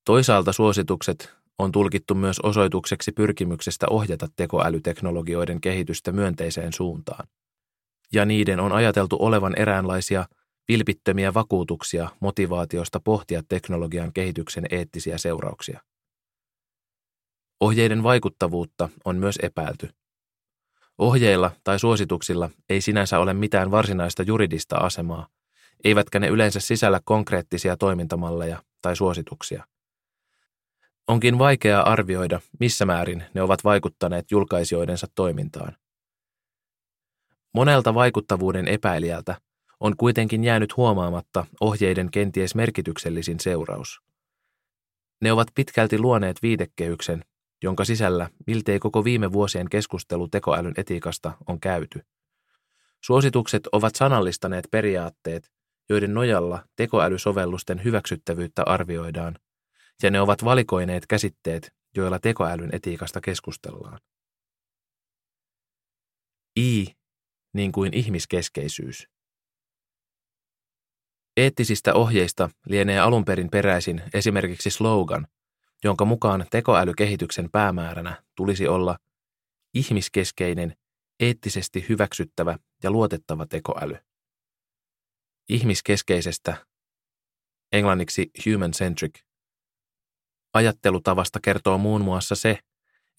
Toisaalta 0.06 0.54
suositukset 0.54 1.36
on 1.60 1.72
tulkittu 1.72 2.16
myös 2.16 2.40
osoitukseksi 2.40 3.12
pyrkimyksestä 3.12 3.86
ohjata 3.90 4.28
tekoälyteknologioiden 4.36 5.62
kehitystä 5.62 6.12
myönteiseen 6.12 6.74
suuntaan. 6.74 7.28
Ja 8.14 8.26
niiden 8.26 8.60
on 8.60 8.72
ajateltu 8.72 9.18
olevan 9.20 9.60
eräänlaisia 9.60 10.26
vilpittömiä 10.68 11.34
vakuutuksia 11.34 12.10
motivaatiosta 12.20 13.00
pohtia 13.00 13.44
teknologian 13.50 14.14
kehityksen 14.14 14.66
eettisiä 14.70 15.18
seurauksia. 15.18 15.82
Ohjeiden 17.60 18.04
vaikuttavuutta 18.04 18.90
on 19.06 19.18
myös 19.18 19.36
epäilty. 19.44 19.90
Ohjeilla 21.02 21.52
tai 21.64 21.80
suosituksilla 21.80 22.50
ei 22.70 22.82
sinänsä 22.82 23.20
ole 23.20 23.34
mitään 23.34 23.72
varsinaista 23.72 24.24
juridista 24.24 24.78
asemaa, 24.78 25.28
eivätkä 25.84 26.20
ne 26.20 26.28
yleensä 26.28 26.60
sisällä 26.60 27.00
konkreettisia 27.06 27.78
toimintamalleja 27.78 28.64
tai 28.82 28.96
suosituksia. 28.96 29.66
Onkin 31.08 31.40
vaikeaa 31.40 31.92
arvioida, 31.92 32.40
missä 32.60 32.86
määrin 32.86 33.24
ne 33.34 33.42
ovat 33.42 33.64
vaikuttaneet 33.64 34.32
julkaisijoidensa 34.32 35.08
toimintaan. 35.16 35.76
Monelta 37.54 37.94
vaikuttavuuden 37.94 38.68
epäilijältä 38.68 39.42
on 39.80 39.98
kuitenkin 39.98 40.44
jäänyt 40.44 40.78
huomaamatta 40.78 41.46
ohjeiden 41.62 42.12
kenties 42.12 42.56
merkityksellisin 42.56 43.40
seuraus. 43.40 44.02
Ne 45.22 45.32
ovat 45.32 45.48
pitkälti 45.56 46.00
luoneet 46.00 46.42
viitekehyksen, 46.42 47.26
jonka 47.64 47.86
sisällä 47.86 48.30
miltei 48.48 48.80
koko 48.80 49.04
viime 49.04 49.32
vuosien 49.32 49.70
keskustelu 49.70 50.28
tekoälyn 50.28 50.74
etiikasta 50.78 51.32
on 51.48 51.60
käyty. 51.60 52.02
Suositukset 53.02 53.68
ovat 53.72 53.96
sanallistaneet 53.96 54.68
periaatteet, 54.72 55.52
joiden 55.90 56.14
nojalla 56.14 56.66
tekoälysovellusten 56.76 57.84
hyväksyttävyyttä 57.84 58.64
arvioidaan 58.66 59.36
ja 60.04 60.12
ne 60.12 60.22
ovat 60.22 60.44
valikoineet 60.44 61.08
käsitteet, 61.08 61.74
joilla 61.96 62.20
tekoälyn 62.20 62.76
etiikasta 62.76 63.22
keskustellaan. 63.22 64.00
I, 66.60 66.86
niin 67.54 67.72
kuin 67.72 67.94
ihmiskeskeisyys. 67.94 69.08
Eettisistä 71.38 71.94
ohjeista 71.94 72.50
lienee 72.66 73.00
alun 73.00 73.26
perin 73.26 73.50
peräisin 73.50 74.04
esimerkiksi 74.14 74.70
slogan, 74.70 75.28
jonka 75.84 76.06
mukaan 76.06 76.46
tekoälykehityksen 76.52 77.50
päämääränä 77.52 78.24
tulisi 78.36 78.68
olla 78.68 78.98
ihmiskeskeinen, 79.74 80.76
eettisesti 81.20 81.86
hyväksyttävä 81.90 82.60
ja 82.84 82.92
luotettava 82.92 83.46
tekoäly. 83.46 83.98
Ihmiskeskeisestä, 85.50 86.66
englanniksi 87.72 88.32
human-centric, 88.46 89.20
Ajattelutavasta 90.54 91.40
kertoo 91.40 91.78
muun 91.78 92.02
muassa 92.02 92.36
se, 92.36 92.60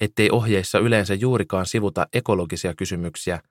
ettei 0.01 0.31
ohjeissa 0.31 0.79
yleensä 0.79 1.15
juurikaan 1.15 1.67
sivuta 1.67 2.07
ekologisia 2.13 2.75
kysymyksiä 2.75 3.43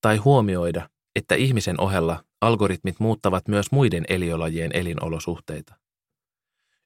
tai 0.00 0.16
huomioida, 0.16 0.88
että 1.16 1.34
ihmisen 1.34 1.80
ohella 1.80 2.24
algoritmit 2.40 3.00
muuttavat 3.00 3.48
myös 3.48 3.66
muiden 3.72 4.04
eliölajien 4.08 4.70
elinolosuhteita. 4.74 5.74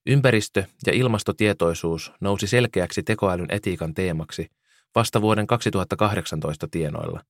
Ympäristö- 0.08 0.64
ja 0.86 0.92
ilmastotietoisuus 0.92 2.12
nousi 2.20 2.46
selkeäksi 2.46 3.02
tekoälyn 3.02 3.50
etiikan 3.50 3.94
teemaksi, 3.94 4.50
vasta 4.94 5.20
vuoden 5.20 5.46
2018 5.46 6.68
tienoilla, 6.70 7.24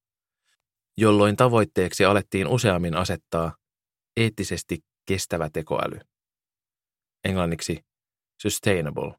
jolloin 0.97 1.37
tavoitteeksi 1.37 2.04
alettiin 2.04 2.47
useammin 2.47 2.97
asettaa 2.97 3.56
eettisesti 4.16 4.85
kestävä 5.06 5.50
tekoäly. 5.52 6.00
Englanniksi 7.25 7.85
sustainable. 8.40 9.14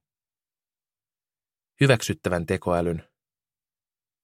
Hyväksyttävän 1.82 2.46
tekoälyn, 2.46 3.10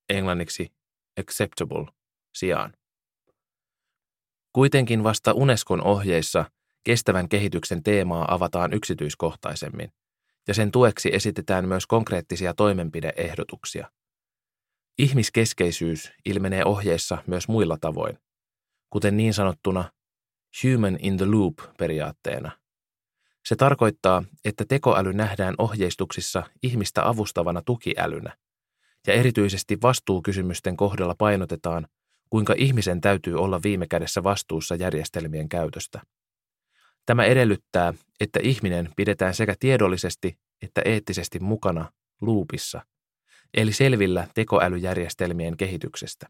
englanniksi 0.10 0.74
acceptable, 1.20 1.86
sijaan. 2.36 2.74
Kuitenkin 4.54 5.04
vasta 5.04 5.34
Unescon 5.34 5.84
ohjeissa 5.84 6.46
kestävän 6.86 7.30
kehityksen 7.30 7.84
teemaa 7.84 8.34
avataan 8.34 8.74
yksityiskohtaisemmin, 8.74 9.92
ja 10.48 10.54
sen 10.54 10.72
tueksi 10.72 11.10
esitetään 11.14 11.68
myös 11.68 11.88
konkreettisia 11.88 12.54
toimenpideehdotuksia. 12.54 13.92
Ihmiskeskeisyys 14.98 16.12
ilmenee 16.26 16.66
ohjeissa 16.66 17.18
myös 17.28 17.48
muilla 17.48 17.78
tavoin, 17.82 18.20
kuten 18.90 19.18
niin 19.18 19.34
sanottuna 19.34 19.92
human 20.64 20.98
in 21.02 21.18
the 21.18 21.26
loop 21.26 21.54
periaatteena. 21.78 22.52
Se 23.46 23.56
tarkoittaa, 23.56 24.24
että 24.46 24.66
tekoäly 24.68 25.14
nähdään 25.14 25.56
ohjeistuksissa 25.58 26.44
ihmistä 26.64 27.10
avustavana 27.10 27.62
tukiälynä, 27.66 28.38
ja 29.08 29.14
erityisesti 29.14 29.78
vastuukysymysten 29.82 30.78
kohdalla 30.78 31.16
painotetaan, 31.18 31.88
kuinka 32.30 32.54
ihmisen 32.58 33.02
täytyy 33.02 33.36
olla 33.36 33.64
viime 33.64 33.88
kädessä 33.88 34.24
vastuussa 34.24 34.76
järjestelmien 34.76 35.50
käytöstä. 35.50 36.02
Tämä 37.06 37.26
edellyttää, 37.26 37.94
että 38.20 38.40
ihminen 38.44 38.90
pidetään 38.96 39.34
sekä 39.34 39.56
tiedollisesti 39.60 40.38
että 40.62 40.82
eettisesti 40.86 41.40
mukana 41.40 41.92
luupissa, 42.22 42.86
eli 43.54 43.74
selvillä 43.74 44.28
tekoälyjärjestelmien 44.34 45.58
kehityksestä. 45.58 46.28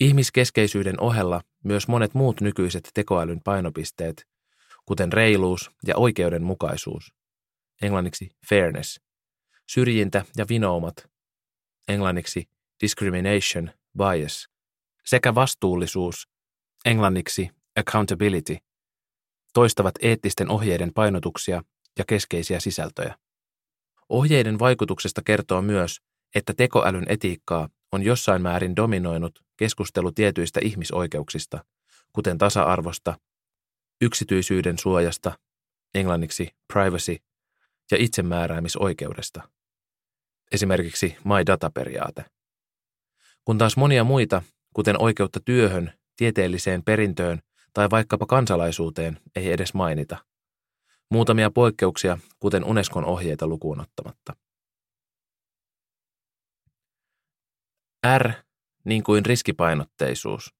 Ihmiskeskeisyyden 0.00 1.00
ohella 1.00 1.40
myös 1.64 1.88
monet 1.88 2.14
muut 2.14 2.40
nykyiset 2.40 2.90
tekoälyn 2.94 3.40
painopisteet, 3.44 4.26
kuten 4.86 5.12
reiluus 5.12 5.70
ja 5.86 5.96
oikeudenmukaisuus, 5.96 7.12
englanniksi 7.82 8.30
fairness, 8.48 9.00
syrjintä 9.68 10.24
ja 10.36 10.46
vinoumat, 10.48 11.10
englanniksi 11.88 12.48
discrimination, 12.80 13.70
bias, 13.98 14.48
sekä 15.04 15.34
vastuullisuus, 15.34 16.28
englanniksi 16.84 17.50
accountability, 17.76 18.56
toistavat 19.54 19.94
eettisten 20.02 20.50
ohjeiden 20.50 20.92
painotuksia 20.94 21.62
ja 21.98 22.04
keskeisiä 22.04 22.60
sisältöjä. 22.60 23.18
Ohjeiden 24.08 24.58
vaikutuksesta 24.58 25.22
kertoo 25.22 25.62
myös, 25.62 26.00
että 26.34 26.54
tekoälyn 26.56 27.06
etiikkaa 27.08 27.68
on 27.92 28.02
jossain 28.02 28.42
määrin 28.42 28.76
dominoinut 28.76 29.44
keskustelu 29.56 30.12
tietyistä 30.12 30.60
ihmisoikeuksista, 30.62 31.64
kuten 32.12 32.38
tasa-arvosta, 32.38 33.18
yksityisyyden 34.00 34.78
suojasta, 34.78 35.38
englanniksi 35.94 36.48
privacy, 36.72 37.16
ja 37.90 37.96
itsemääräämisoikeudesta. 38.00 39.48
Esimerkiksi 40.52 41.16
My 41.24 41.46
Data-periaate. 41.46 42.24
Kun 43.44 43.58
taas 43.58 43.76
monia 43.76 44.04
muita, 44.04 44.42
kuten 44.74 45.02
oikeutta 45.02 45.40
työhön, 45.40 45.92
tieteelliseen 46.16 46.82
perintöön 46.82 47.40
tai 47.74 47.90
vaikkapa 47.90 48.26
kansalaisuuteen, 48.26 49.20
ei 49.36 49.52
edes 49.52 49.74
mainita. 49.74 50.16
Muutamia 51.10 51.50
poikkeuksia, 51.50 52.18
kuten 52.40 52.64
Unescon 52.64 53.04
ohjeita 53.04 53.46
lukuun 53.46 53.80
ottamatta. 53.80 54.36
R, 58.18 58.32
niin 58.84 59.02
kuin 59.02 59.26
riskipainotteisuus. 59.26 60.54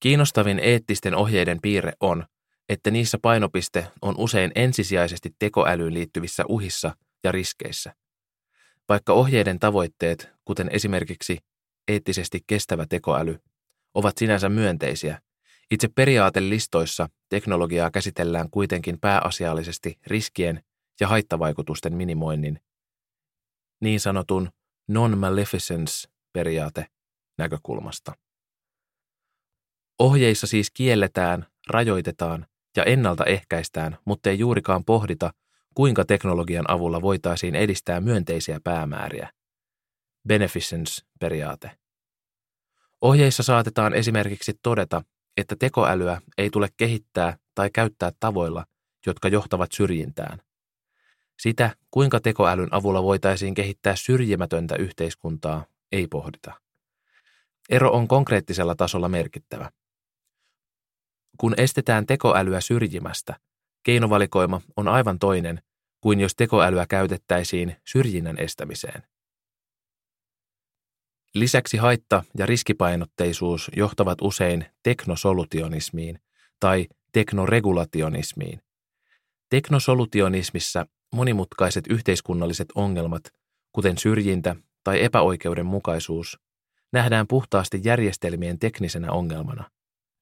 Kiinnostavin 0.00 0.58
eettisten 0.58 1.14
ohjeiden 1.14 1.58
piirre 1.62 1.92
on, 2.00 2.26
että 2.68 2.90
niissä 2.90 3.18
painopiste 3.22 3.86
on 4.02 4.14
usein 4.18 4.52
ensisijaisesti 4.54 5.30
tekoälyyn 5.38 5.94
liittyvissä 5.94 6.44
uhissa 6.48 6.96
ja 7.24 7.32
riskeissä. 7.32 7.94
Vaikka 8.88 9.12
ohjeiden 9.12 9.58
tavoitteet, 9.58 10.30
kuten 10.44 10.68
esimerkiksi 10.72 11.38
eettisesti 11.88 12.40
kestävä 12.46 12.86
tekoäly, 12.88 13.38
ovat 13.94 14.18
sinänsä 14.18 14.48
myönteisiä, 14.48 15.20
itse 15.70 15.88
periaatelistoissa 15.88 17.08
teknologiaa 17.28 17.90
käsitellään 17.90 18.50
kuitenkin 18.50 19.00
pääasiallisesti 19.00 19.98
riskien 20.06 20.64
ja 21.00 21.08
haittavaikutusten 21.08 21.96
minimoinnin, 21.96 22.60
niin 23.80 24.00
sanotun 24.00 24.50
non-maleficence-periaate 24.88 26.86
näkökulmasta. 27.38 28.12
Ohjeissa 29.98 30.46
siis 30.46 30.70
kielletään, 30.70 31.46
rajoitetaan 31.70 32.46
ja 32.76 32.84
ennaltaehkäistään, 32.84 33.98
mutta 34.04 34.30
ei 34.30 34.38
juurikaan 34.38 34.84
pohdita, 34.84 35.30
kuinka 35.74 36.04
teknologian 36.04 36.70
avulla 36.70 37.02
voitaisiin 37.02 37.54
edistää 37.54 38.00
myönteisiä 38.00 38.60
päämääriä. 38.64 39.30
Beneficence-periaate. 40.28 41.70
Ohjeissa 43.00 43.42
saatetaan 43.42 43.94
esimerkiksi 43.94 44.52
todeta, 44.62 45.02
että 45.36 45.56
tekoälyä 45.58 46.20
ei 46.38 46.50
tule 46.50 46.68
kehittää 46.76 47.36
tai 47.54 47.70
käyttää 47.70 48.12
tavoilla, 48.20 48.66
jotka 49.06 49.28
johtavat 49.28 49.72
syrjintään. 49.72 50.38
Sitä, 51.40 51.76
kuinka 51.90 52.20
tekoälyn 52.20 52.74
avulla 52.74 53.02
voitaisiin 53.02 53.54
kehittää 53.54 53.96
syrjimätöntä 53.96 54.76
yhteiskuntaa, 54.76 55.64
ei 55.92 56.06
pohdita. 56.06 56.52
Ero 57.70 57.90
on 57.90 58.08
konkreettisella 58.08 58.74
tasolla 58.74 59.08
merkittävä. 59.08 59.70
Kun 61.38 61.54
estetään 61.56 62.06
tekoälyä 62.06 62.60
syrjimästä, 62.60 63.36
keinovalikoima 63.82 64.60
on 64.76 64.88
aivan 64.88 65.18
toinen 65.18 65.62
kuin 66.00 66.20
jos 66.20 66.34
tekoälyä 66.34 66.86
käytettäisiin 66.86 67.76
syrjinnän 67.84 68.38
estämiseen. 68.38 69.02
Lisäksi 71.34 71.76
haitta- 71.76 72.24
ja 72.38 72.46
riskipainotteisuus 72.46 73.70
johtavat 73.76 74.18
usein 74.22 74.66
teknosolutionismiin 74.82 76.18
tai 76.60 76.86
teknoregulationismiin. 77.12 78.60
Teknosolutionismissa 79.50 80.86
monimutkaiset 81.14 81.84
yhteiskunnalliset 81.90 82.68
ongelmat, 82.74 83.22
kuten 83.72 83.98
syrjintä 83.98 84.56
tai 84.84 85.04
epäoikeudenmukaisuus, 85.04 86.38
nähdään 86.92 87.26
puhtaasti 87.26 87.80
järjestelmien 87.84 88.58
teknisenä 88.58 89.12
ongelmana. 89.12 89.70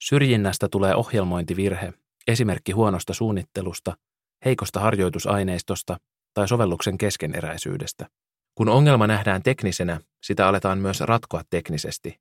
Syrjinnästä 0.02 0.68
tulee 0.68 0.94
ohjelmointivirhe, 0.94 1.92
esimerkki 2.26 2.72
huonosta 2.72 3.14
suunnittelusta, 3.14 3.96
heikosta 4.44 4.80
harjoitusaineistosta 4.80 5.96
tai 6.34 6.48
sovelluksen 6.48 6.98
keskeneräisyydestä. 6.98 8.08
Kun 8.54 8.68
ongelma 8.68 9.06
nähdään 9.06 9.42
teknisenä, 9.42 10.00
sitä 10.22 10.48
aletaan 10.48 10.78
myös 10.78 11.00
ratkoa 11.00 11.42
teknisesti. 11.50 12.20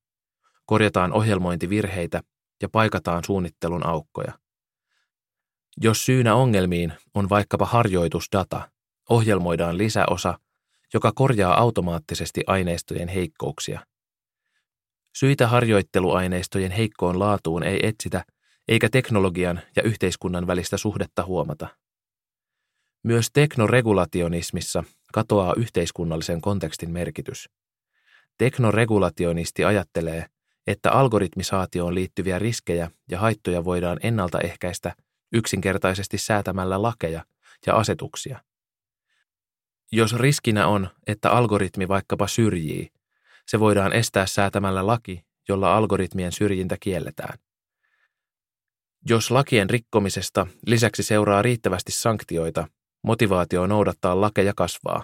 Korjataan 0.65 1.13
ohjelmointivirheitä 1.13 2.21
ja 2.61 2.69
paikataan 2.69 3.23
suunnittelun 3.23 3.85
aukkoja. 3.85 4.33
Jos 5.77 6.05
syynä 6.05 6.35
ongelmiin 6.35 6.93
on 7.13 7.29
vaikkapa 7.29 7.65
harjoitusdata, 7.65 8.69
ohjelmoidaan 9.09 9.77
lisäosa, 9.77 10.39
joka 10.93 11.11
korjaa 11.15 11.59
automaattisesti 11.59 12.43
aineistojen 12.47 13.07
heikkouksia. 13.07 13.85
Syitä 15.15 15.47
harjoitteluaineistojen 15.47 16.71
heikkoon 16.71 17.19
laatuun 17.19 17.63
ei 17.63 17.87
etsitä, 17.87 18.25
eikä 18.67 18.89
teknologian 18.89 19.61
ja 19.75 19.83
yhteiskunnan 19.83 20.47
välistä 20.47 20.77
suhdetta 20.77 21.25
huomata. 21.25 21.67
Myös 23.03 23.27
teknoregulationismissa 23.33 24.83
katoaa 25.13 25.53
yhteiskunnallisen 25.57 26.41
kontekstin 26.41 26.91
merkitys. 26.91 27.49
Teknoregulationisti 28.37 29.65
ajattelee, 29.65 30.25
että 30.67 30.91
algoritmisaatioon 30.91 31.95
liittyviä 31.95 32.39
riskejä 32.39 32.91
ja 33.09 33.19
haittoja 33.19 33.65
voidaan 33.65 33.99
ennaltaehkäistä 34.03 34.95
yksinkertaisesti 35.31 36.17
säätämällä 36.17 36.81
lakeja 36.81 37.25
ja 37.67 37.75
asetuksia. 37.75 38.39
Jos 39.91 40.15
riskinä 40.15 40.67
on, 40.67 40.89
että 41.07 41.31
algoritmi 41.31 41.87
vaikkapa 41.87 42.27
syrjii, 42.27 42.91
se 43.47 43.59
voidaan 43.59 43.93
estää 43.93 44.25
säätämällä 44.25 44.87
laki, 44.87 45.25
jolla 45.47 45.75
algoritmien 45.77 46.31
syrjintä 46.31 46.77
kielletään. 46.79 47.39
Jos 49.09 49.31
lakien 49.31 49.69
rikkomisesta 49.69 50.47
lisäksi 50.65 51.03
seuraa 51.03 51.41
riittävästi 51.41 51.91
sanktioita, 51.91 52.67
motivaatio 53.03 53.67
noudattaa 53.67 54.21
lakeja 54.21 54.53
kasvaa. 54.55 55.03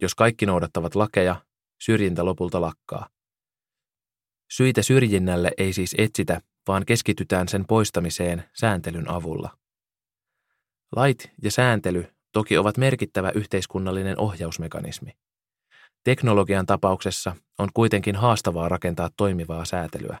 Jos 0.00 0.14
kaikki 0.14 0.46
noudattavat 0.46 0.94
lakeja, 0.94 1.36
syrjintä 1.80 2.24
lopulta 2.24 2.60
lakkaa. 2.60 3.08
Syitä 4.50 4.82
syrjinnälle 4.82 5.50
ei 5.58 5.72
siis 5.72 5.94
etsitä, 5.98 6.40
vaan 6.68 6.84
keskitytään 6.86 7.48
sen 7.48 7.66
poistamiseen 7.66 8.44
sääntelyn 8.54 9.10
avulla. 9.10 9.58
Lait 10.96 11.30
ja 11.42 11.50
sääntely 11.50 12.06
toki 12.32 12.58
ovat 12.58 12.76
merkittävä 12.76 13.30
yhteiskunnallinen 13.30 14.20
ohjausmekanismi. 14.20 15.10
Teknologian 16.04 16.66
tapauksessa 16.66 17.36
on 17.58 17.68
kuitenkin 17.74 18.16
haastavaa 18.16 18.68
rakentaa 18.68 19.10
toimivaa 19.16 19.64
säätelyä. 19.64 20.18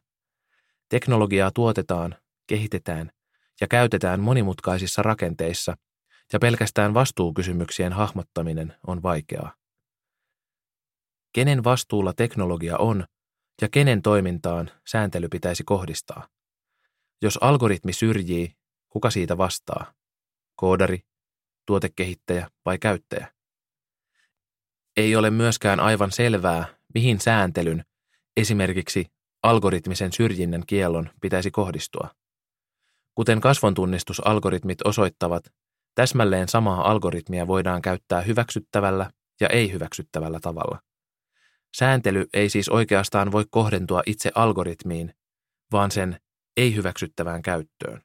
Teknologiaa 0.88 1.50
tuotetaan, 1.50 2.16
kehitetään 2.46 3.10
ja 3.60 3.68
käytetään 3.68 4.20
monimutkaisissa 4.20 5.02
rakenteissa, 5.02 5.76
ja 6.32 6.38
pelkästään 6.38 6.94
vastuukysymyksien 6.94 7.92
hahmottaminen 7.92 8.74
on 8.86 9.02
vaikeaa. 9.02 9.54
Kenen 11.32 11.64
vastuulla 11.64 12.12
teknologia 12.12 12.78
on 12.78 13.04
ja 13.62 13.68
kenen 13.68 14.02
toimintaan 14.02 14.70
sääntely 14.86 15.28
pitäisi 15.28 15.64
kohdistaa? 15.64 16.28
Jos 17.22 17.38
algoritmi 17.40 17.92
syrjii, 17.92 18.56
kuka 18.88 19.10
siitä 19.10 19.38
vastaa? 19.38 19.92
Koodari, 20.56 21.00
tuotekehittäjä 21.66 22.50
vai 22.64 22.78
käyttäjä? 22.78 23.32
Ei 24.96 25.16
ole 25.16 25.30
myöskään 25.30 25.80
aivan 25.80 26.12
selvää, 26.12 26.66
mihin 26.94 27.20
sääntelyn, 27.20 27.84
esimerkiksi 28.36 29.06
algoritmisen 29.42 30.12
syrjinnän 30.12 30.62
kiellon, 30.66 31.10
pitäisi 31.20 31.50
kohdistua. 31.50 32.10
Kuten 33.14 33.40
kasvontunnistusalgoritmit 33.40 34.82
osoittavat, 34.82 35.44
täsmälleen 35.96 36.48
samaa 36.48 36.90
algoritmia 36.90 37.46
voidaan 37.46 37.82
käyttää 37.82 38.20
hyväksyttävällä 38.20 39.10
ja 39.40 39.48
ei-hyväksyttävällä 39.48 40.40
tavalla. 40.40 40.80
Sääntely 41.76 42.26
ei 42.32 42.48
siis 42.48 42.68
oikeastaan 42.68 43.32
voi 43.32 43.44
kohdentua 43.50 44.02
itse 44.06 44.30
algoritmiin, 44.34 45.14
vaan 45.72 45.90
sen 45.90 46.20
ei-hyväksyttävään 46.56 47.42
käyttöön. 47.42 48.02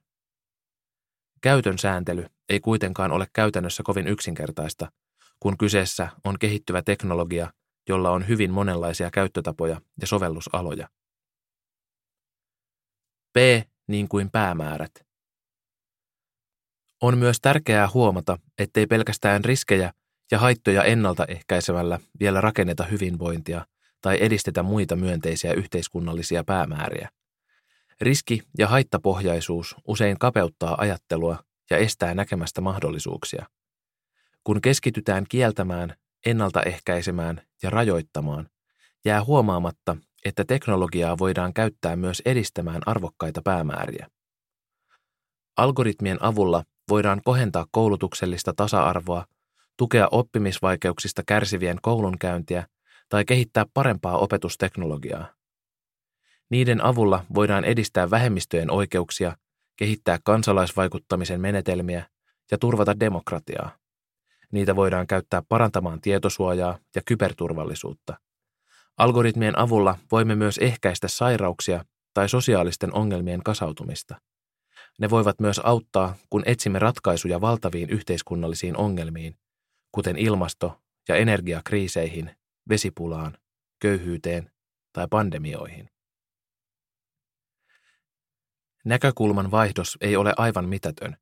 Käytön 1.42 1.80
sääntely 1.80 2.26
ei 2.50 2.60
kuitenkaan 2.60 3.12
ole 3.12 3.28
käytännössä 3.34 3.84
kovin 3.84 4.08
yksinkertaista, 4.08 4.92
kun 5.40 5.58
kyseessä 5.58 6.10
on 6.24 6.40
kehittyvä 6.40 6.82
teknologia, 6.82 7.54
jolla 7.90 8.12
on 8.12 8.28
hyvin 8.28 8.52
monenlaisia 8.52 9.12
käyttötapoja 9.12 9.82
ja 10.02 10.08
sovellusaloja. 10.08 10.90
P 13.34 13.38
niin 13.88 14.10
kuin 14.10 14.32
päämäärät. 14.32 15.11
On 17.02 17.18
myös 17.18 17.38
tärkeää 17.42 17.90
huomata, 17.94 18.38
ettei 18.58 18.88
pelkästään 18.88 19.46
riskejä 19.46 19.94
ja 20.32 20.40
haittoja 20.40 20.84
ennaltaehkäisemällä 20.84 22.00
vielä 22.20 22.42
rakenneta 22.42 22.84
hyvinvointia 22.84 23.66
tai 24.02 24.18
edistetä 24.22 24.64
muita 24.64 24.96
myönteisiä 24.96 25.54
yhteiskunnallisia 25.54 26.44
päämääriä. 26.44 27.10
Riski- 28.02 28.42
ja 28.58 28.68
haittapohjaisuus 28.68 29.76
usein 29.88 30.20
kapeuttaa 30.20 30.76
ajattelua 30.78 31.44
ja 31.70 31.78
estää 31.78 32.14
näkemästä 32.14 32.62
mahdollisuuksia. 32.62 33.46
Kun 34.44 34.62
keskitytään 34.62 35.26
kieltämään, 35.30 35.96
ennaltaehkäisemään 36.26 37.42
ja 37.64 37.70
rajoittamaan, 37.70 38.50
jää 39.06 39.24
huomaamatta, 39.24 39.98
että 40.26 40.46
teknologiaa 40.46 41.18
voidaan 41.18 41.54
käyttää 41.54 41.96
myös 41.96 42.22
edistämään 42.26 42.82
arvokkaita 42.86 43.42
päämääriä. 43.44 44.08
Algoritmien 45.58 46.24
avulla 46.24 46.64
voidaan 46.92 47.22
kohentaa 47.26 47.66
koulutuksellista 47.72 48.54
tasa-arvoa, 48.56 49.26
tukea 49.78 50.08
oppimisvaikeuksista 50.12 51.24
kärsivien 51.28 51.78
koulunkäyntiä 51.82 52.68
tai 53.10 53.26
kehittää 53.26 53.66
parempaa 53.74 54.18
opetusteknologiaa. 54.18 55.34
Niiden 56.50 56.84
avulla 56.84 57.26
voidaan 57.34 57.66
edistää 57.66 58.10
vähemmistöjen 58.10 58.72
oikeuksia, 58.72 59.38
kehittää 59.78 60.20
kansalaisvaikuttamisen 60.24 61.42
menetelmiä 61.42 62.06
ja 62.52 62.58
turvata 62.58 63.00
demokratiaa. 63.00 63.72
Niitä 64.52 64.76
voidaan 64.76 65.08
käyttää 65.08 65.42
parantamaan 65.50 66.02
tietosuojaa 66.02 66.78
ja 66.96 67.02
kyberturvallisuutta. 67.06 68.18
Algoritmien 68.98 69.60
avulla 69.60 69.98
voimme 70.12 70.36
myös 70.36 70.58
ehkäistä 70.58 71.08
sairauksia 71.08 71.86
tai 72.14 72.30
sosiaalisten 72.30 72.94
ongelmien 72.94 73.44
kasautumista. 73.44 74.22
Ne 75.00 75.10
voivat 75.10 75.40
myös 75.40 75.60
auttaa, 75.64 76.16
kun 76.30 76.44
etsimme 76.46 76.80
ratkaisuja 76.80 77.42
valtaviin 77.42 77.90
yhteiskunnallisiin 77.90 78.78
ongelmiin, 78.78 79.38
kuten 79.92 80.18
ilmasto- 80.18 80.82
ja 81.08 81.16
energiakriiseihin, 81.16 82.36
vesipulaan, 82.70 83.38
köyhyyteen 83.80 84.52
tai 84.94 85.08
pandemioihin. 85.10 85.90
Näkökulman 88.86 89.52
vaihdos 89.52 89.98
ei 90.02 90.16
ole 90.16 90.34
aivan 90.38 90.70
mitätön. 90.70 91.18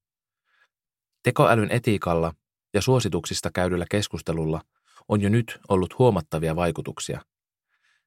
Tekoälyn 1.24 1.72
etiikalla 1.72 2.34
ja 2.74 2.82
suosituksista 2.82 3.52
käydyllä 3.52 3.86
keskustelulla 3.92 4.62
on 5.08 5.22
jo 5.22 5.30
nyt 5.30 5.60
ollut 5.70 6.00
huomattavia 6.00 6.56
vaikutuksia. 6.56 7.22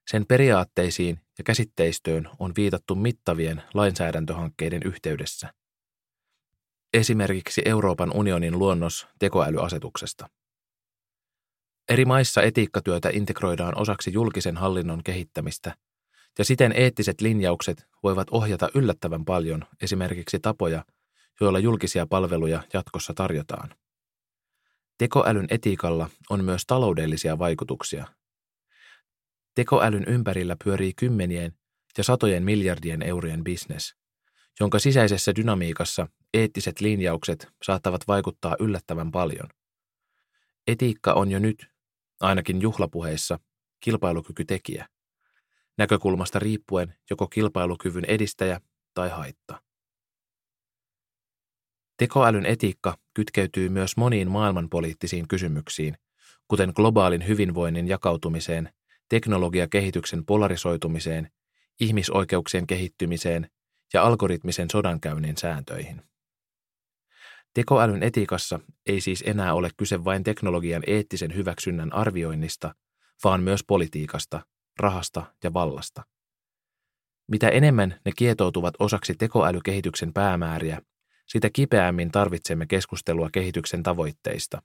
Sen 0.07 0.25
periaatteisiin 0.25 1.19
ja 1.37 1.43
käsitteistöön 1.43 2.29
on 2.39 2.53
viitattu 2.57 2.95
mittavien 2.95 3.63
lainsäädäntöhankkeiden 3.73 4.81
yhteydessä. 4.85 5.53
Esimerkiksi 6.93 7.61
Euroopan 7.65 8.11
unionin 8.13 8.59
luonnos 8.59 9.07
tekoälyasetuksesta. 9.19 10.29
Eri 11.89 12.05
maissa 12.05 12.41
etiikkatyötä 12.41 13.09
integroidaan 13.13 13.77
osaksi 13.77 14.13
julkisen 14.13 14.57
hallinnon 14.57 15.03
kehittämistä, 15.03 15.75
ja 16.37 16.45
siten 16.45 16.73
eettiset 16.75 17.21
linjaukset 17.21 17.87
voivat 18.03 18.27
ohjata 18.31 18.69
yllättävän 18.75 19.25
paljon 19.25 19.65
esimerkiksi 19.81 20.39
tapoja, 20.39 20.85
joilla 21.41 21.59
julkisia 21.59 22.05
palveluja 22.07 22.63
jatkossa 22.73 23.13
tarjotaan. 23.13 23.75
Tekoälyn 24.97 25.47
etiikalla 25.49 26.09
on 26.29 26.43
myös 26.43 26.63
taloudellisia 26.67 27.39
vaikutuksia. 27.39 28.07
Tekoälyn 29.55 30.03
ympärillä 30.07 30.55
pyörii 30.63 30.93
kymmenien 30.93 31.53
ja 31.97 32.03
satojen 32.03 32.43
miljardien 32.43 33.01
eurojen 33.01 33.43
bisnes, 33.43 33.95
jonka 34.59 34.79
sisäisessä 34.79 35.35
dynamiikassa 35.35 36.07
eettiset 36.33 36.81
linjaukset 36.81 37.47
saattavat 37.63 38.07
vaikuttaa 38.07 38.55
yllättävän 38.59 39.11
paljon. 39.11 39.49
Etiikka 40.67 41.13
on 41.13 41.31
jo 41.31 41.39
nyt, 41.39 41.67
ainakin 42.19 42.61
juhlapuheissa, 42.61 43.39
kilpailukykytekijä. 43.79 44.87
Näkökulmasta 45.77 46.39
riippuen 46.39 46.95
joko 47.09 47.27
kilpailukyvyn 47.27 48.05
edistäjä 48.05 48.61
tai 48.93 49.09
haitta. 49.09 49.61
Tekoälyn 51.97 52.45
etiikka 52.45 52.97
kytkeytyy 53.13 53.69
myös 53.69 53.97
moniin 53.97 54.31
maailmanpoliittisiin 54.31 55.27
kysymyksiin, 55.27 55.97
kuten 56.47 56.71
globaalin 56.75 57.27
hyvinvoinnin 57.27 57.87
jakautumiseen, 57.87 58.73
teknologiakehityksen 59.13 60.25
polarisoitumiseen, 60.25 61.29
ihmisoikeuksien 61.79 62.67
kehittymiseen 62.67 63.49
ja 63.93 64.03
algoritmisen 64.03 64.69
sodankäynnin 64.71 65.37
sääntöihin. 65.37 66.01
Tekoälyn 67.53 68.03
etiikassa 68.03 68.59
ei 68.85 69.01
siis 69.01 69.23
enää 69.27 69.53
ole 69.53 69.69
kyse 69.77 70.03
vain 70.03 70.23
teknologian 70.23 70.83
eettisen 70.87 71.35
hyväksynnän 71.35 71.93
arvioinnista, 71.93 72.75
vaan 73.23 73.43
myös 73.43 73.63
politiikasta, 73.67 74.41
rahasta 74.79 75.23
ja 75.43 75.53
vallasta. 75.53 76.03
Mitä 77.27 77.49
enemmän 77.49 77.99
ne 78.05 78.11
kietoutuvat 78.15 78.73
osaksi 78.79 79.15
tekoälykehityksen 79.15 80.13
päämääriä, 80.13 80.81
sitä 81.25 81.49
kipeämmin 81.49 82.11
tarvitsemme 82.11 82.65
keskustelua 82.65 83.29
kehityksen 83.31 83.83
tavoitteista. 83.83 84.61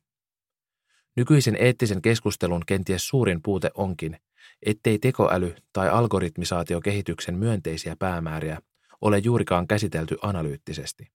Nykyisen 1.17 1.57
eettisen 1.59 2.03
keskustelun 2.03 2.63
kenties 2.67 3.09
suurin 3.09 3.43
puute 3.43 3.71
onkin, 3.75 4.19
ettei 4.63 4.99
tekoäly- 4.99 5.55
tai 5.73 5.89
algoritmisaatiokehityksen 5.89 7.39
myönteisiä 7.39 7.97
päämääriä 7.99 8.59
ole 9.01 9.19
juurikaan 9.19 9.67
käsitelty 9.67 10.17
analyyttisesti. 10.23 11.11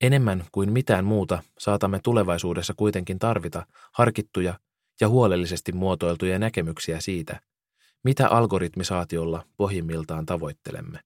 Enemmän 0.00 0.44
kuin 0.52 0.72
mitään 0.72 1.04
muuta 1.04 1.42
saatamme 1.58 2.00
tulevaisuudessa 2.04 2.74
kuitenkin 2.76 3.18
tarvita 3.18 3.66
harkittuja 3.92 4.58
ja 5.00 5.08
huolellisesti 5.08 5.72
muotoiltuja 5.72 6.38
näkemyksiä 6.38 7.00
siitä, 7.00 7.40
mitä 8.04 8.28
algoritmisaatiolla 8.28 9.46
pohjimmiltaan 9.56 10.26
tavoittelemme. 10.26 11.00